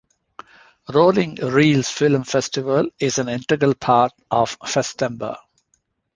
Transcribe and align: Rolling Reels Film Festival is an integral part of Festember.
Rolling 0.91 1.35
Reels 1.35 1.87
Film 1.89 2.23
Festival 2.23 2.89
is 2.99 3.19
an 3.19 3.29
integral 3.29 3.75
part 3.75 4.11
of 4.31 4.57
Festember. 4.61 5.37